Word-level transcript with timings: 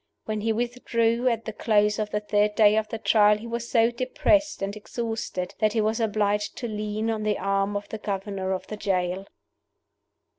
When 0.25 0.41
he 0.41 0.51
withdrew 0.51 1.27
at 1.27 1.45
the 1.45 1.53
close 1.53 1.99
of 1.99 2.09
the 2.09 2.21
third 2.21 2.55
day 2.55 2.75
of 2.75 2.87
the 2.87 2.97
Trial 2.97 3.37
he 3.37 3.45
was 3.45 3.69
so 3.69 3.91
depressed 3.91 4.63
and 4.63 4.75
exhausted 4.75 5.53
that 5.59 5.73
he 5.73 5.81
was 5.81 5.99
obliged 5.99 6.57
to 6.57 6.67
lean 6.67 7.11
on 7.11 7.21
the 7.21 7.37
arm 7.37 7.75
of 7.77 7.87
the 7.89 7.99
governor 7.99 8.51
of 8.51 8.65
the 8.65 8.77
jail. 8.77 9.27